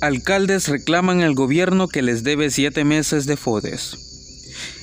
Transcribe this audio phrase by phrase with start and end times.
[0.00, 3.98] Alcaldes reclaman al gobierno que les debe siete meses de FODES.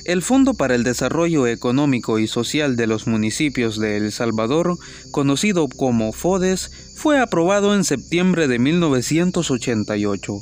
[0.04, 4.76] El Fondo para el Desarrollo Económico y Social de los Municipios de El Salvador,
[5.12, 10.34] conocido como FODES, fue aprobado en septiembre de 1988.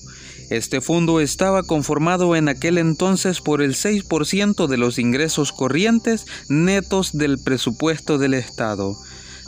[0.50, 7.16] Este fondo estaba conformado en aquel entonces por el 6% de los ingresos corrientes netos
[7.16, 8.96] del presupuesto del Estado.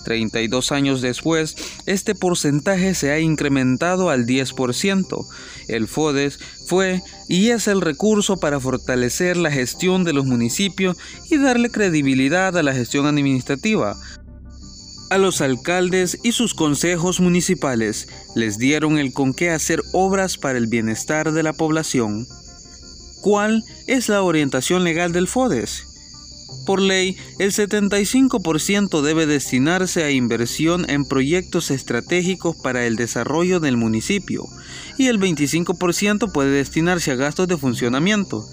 [0.07, 5.27] 32 años después, este porcentaje se ha incrementado al 10%.
[5.67, 6.39] El FODES
[6.69, 10.97] fue y es el recurso para fortalecer la gestión de los municipios
[11.29, 13.97] y darle credibilidad a la gestión administrativa.
[15.11, 20.57] A los alcaldes y sus consejos municipales les dieron el con qué hacer obras para
[20.57, 22.29] el bienestar de la población.
[23.23, 25.96] ¿Cuál es la orientación legal del FODES?
[26.65, 33.77] Por ley, el 75% debe destinarse a inversión en proyectos estratégicos para el desarrollo del
[33.77, 34.47] municipio
[34.99, 38.45] y el 25% puede destinarse a gastos de funcionamiento.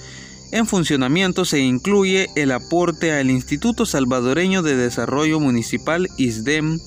[0.51, 6.79] En funcionamiento se incluye el aporte al Instituto Salvadoreño de Desarrollo Municipal ISDEM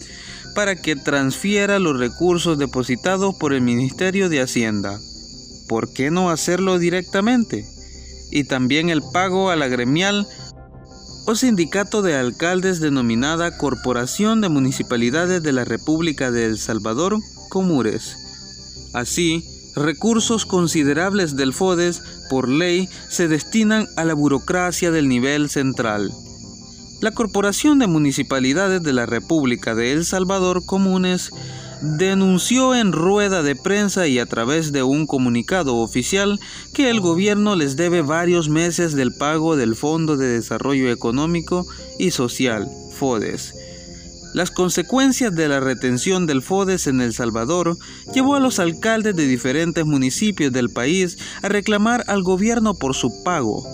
[0.54, 5.00] para que transfiera los recursos depositados por el Ministerio de Hacienda.
[5.68, 7.66] ¿Por qué no hacerlo directamente?
[8.30, 10.26] Y también el pago a la gremial
[11.26, 17.18] o sindicato de alcaldes denominada Corporación de Municipalidades de la República de El Salvador,
[17.48, 18.16] Comures.
[18.94, 26.12] Así, recursos considerables del FODES por ley se destinan a la burocracia del nivel central.
[27.00, 31.30] La Corporación de Municipalidades de la República de El Salvador Comunes
[31.80, 36.40] denunció en rueda de prensa y a través de un comunicado oficial
[36.72, 41.66] que el gobierno les debe varios meses del pago del Fondo de Desarrollo Económico
[41.98, 42.68] y Social,
[42.98, 43.54] FODES.
[44.34, 47.78] Las consecuencias de la retención del FODES en El Salvador
[48.12, 53.22] llevó a los alcaldes de diferentes municipios del país a reclamar al gobierno por su
[53.24, 53.64] pago,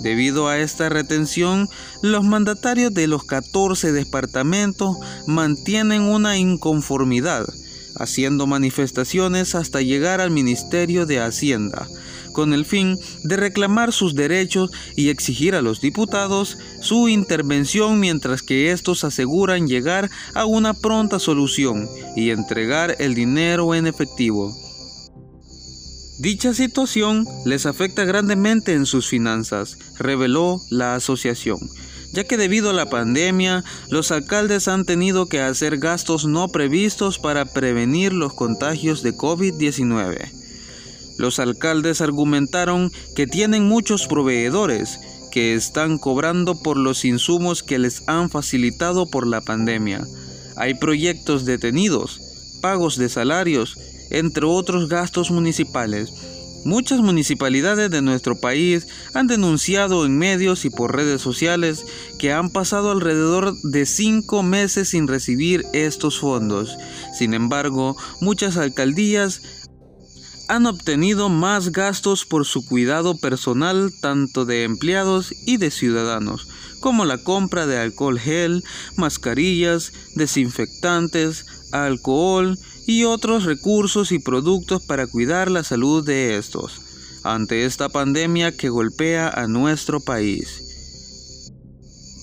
[0.00, 1.68] Debido a esta retención,
[2.02, 4.96] los mandatarios de los 14 departamentos
[5.26, 7.46] mantienen una inconformidad,
[7.98, 11.88] haciendo manifestaciones hasta llegar al Ministerio de Hacienda,
[12.32, 18.42] con el fin de reclamar sus derechos y exigir a los diputados su intervención mientras
[18.42, 24.65] que estos aseguran llegar a una pronta solución y entregar el dinero en efectivo.
[26.18, 31.58] Dicha situación les afecta grandemente en sus finanzas, reveló la asociación,
[32.12, 37.18] ya que debido a la pandemia, los alcaldes han tenido que hacer gastos no previstos
[37.18, 40.32] para prevenir los contagios de COVID-19.
[41.18, 44.98] Los alcaldes argumentaron que tienen muchos proveedores
[45.30, 50.06] que están cobrando por los insumos que les han facilitado por la pandemia.
[50.56, 52.22] Hay proyectos detenidos,
[52.62, 53.76] pagos de salarios
[54.10, 56.12] entre otros gastos municipales.
[56.66, 61.84] Muchas municipalidades de nuestro país han denunciado en medios y por redes sociales
[62.18, 66.76] que han pasado alrededor de cinco meses sin recibir estos fondos.
[67.16, 69.42] Sin embargo, muchas alcaldías
[70.48, 76.48] han obtenido más gastos por su cuidado personal tanto de empleados y de ciudadanos,
[76.80, 78.64] como la compra de alcohol gel,
[78.96, 86.80] mascarillas, desinfectantes, alcohol y otros recursos y productos para cuidar la salud de estos
[87.24, 90.62] ante esta pandemia que golpea a nuestro país.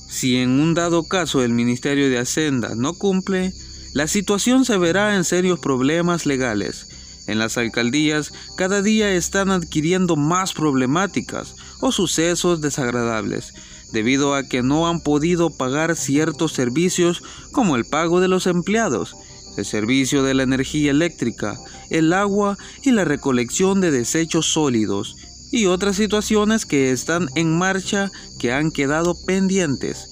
[0.09, 3.51] Si en un dado caso el Ministerio de Hacienda no cumple,
[3.93, 6.87] la situación se verá en serios problemas legales.
[7.27, 13.53] En las alcaldías cada día están adquiriendo más problemáticas o sucesos desagradables,
[13.91, 19.15] debido a que no han podido pagar ciertos servicios como el pago de los empleados,
[19.57, 21.59] el servicio de la energía eléctrica,
[21.89, 25.15] el agua y la recolección de desechos sólidos
[25.51, 30.09] y otras situaciones que están en marcha que han quedado pendientes,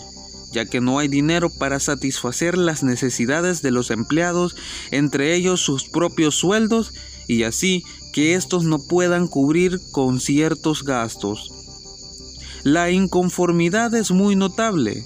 [0.51, 4.55] ya que no hay dinero para satisfacer las necesidades de los empleados,
[4.91, 6.93] entre ellos sus propios sueldos,
[7.27, 7.83] y así
[8.13, 11.51] que estos no puedan cubrir con ciertos gastos.
[12.63, 15.03] La inconformidad es muy notable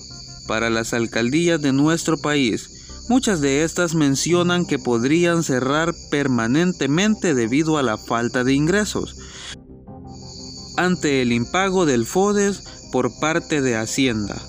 [0.47, 2.69] para las alcaldías de nuestro país,
[3.07, 9.15] Muchas de estas mencionan que podrían cerrar permanentemente debido a la falta de ingresos
[10.77, 14.41] ante el impago del FODES por parte de Hacienda.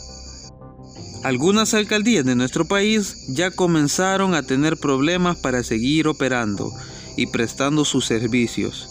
[1.22, 6.72] Algunas alcaldías de nuestro país ya comenzaron a tener problemas para seguir operando
[7.16, 8.88] y prestando sus servicios.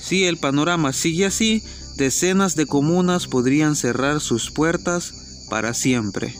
[0.00, 1.62] Si el panorama sigue así,
[1.96, 6.34] decenas de comunas podrían cerrar sus puertas para siempre.